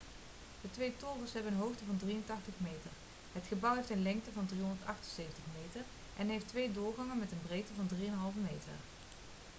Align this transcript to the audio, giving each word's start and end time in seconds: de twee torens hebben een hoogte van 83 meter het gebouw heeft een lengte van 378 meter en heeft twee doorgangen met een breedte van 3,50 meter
de 0.61 0.71
twee 0.71 0.97
torens 0.97 1.33
hebben 1.33 1.51
een 1.53 1.57
hoogte 1.59 1.85
van 1.85 1.97
83 1.97 2.53
meter 2.57 2.91
het 3.31 3.45
gebouw 3.47 3.75
heeft 3.75 3.89
een 3.89 4.01
lengte 4.01 4.31
van 4.31 4.45
378 4.45 5.43
meter 5.65 5.81
en 6.17 6.29
heeft 6.29 6.47
twee 6.47 6.71
doorgangen 6.71 7.19
met 7.19 7.31
een 7.31 7.41
breedte 7.47 7.73
van 7.73 7.87
3,50 7.91 8.01
meter 8.51 8.73